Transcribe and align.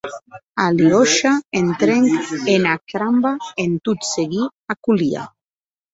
Aliosha 0.61 1.33
entrèc 1.59 2.33
ena 2.55 2.73
cramba 2.93 3.35
en 3.65 3.77
tot 3.89 4.11
seguir 4.17 4.45
a 4.77 4.79
Kolia. 4.89 5.29